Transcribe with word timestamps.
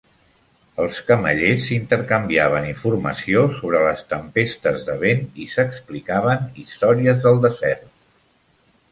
els 0.83 0.99
camellers 1.07 1.65
s'intercanviaven 1.65 2.63
informació 2.69 3.43
sobre 3.59 3.81
les 3.87 4.01
tempestes 4.13 4.81
de 4.87 4.95
vent 5.03 5.21
i 5.43 5.45
s'explicaven 5.51 6.49
històries 6.63 7.21
del 7.27 7.39
desert. 7.45 7.85